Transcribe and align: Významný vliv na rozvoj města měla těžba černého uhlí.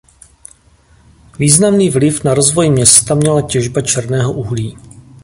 Významný 1.39 1.89
vliv 1.89 2.23
na 2.23 2.33
rozvoj 2.33 2.69
města 2.69 3.15
měla 3.15 3.41
těžba 3.41 3.81
černého 3.81 4.33
uhlí. 4.33 4.77